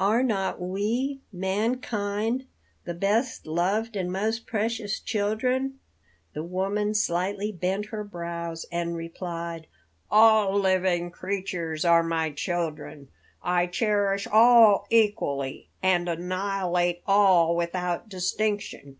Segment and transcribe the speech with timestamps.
[0.00, 2.46] Are not we, mankind,
[2.84, 5.78] thy best loved and most precious children?"
[6.32, 9.68] The woman slightly bent her brows and replied:
[10.10, 13.06] "All living creatures are my children;
[13.40, 18.98] I cherish all equally, and annihilate all without distinction."